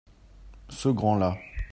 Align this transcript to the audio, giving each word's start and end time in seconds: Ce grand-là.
Ce 0.69 0.89
grand-là. 0.89 1.37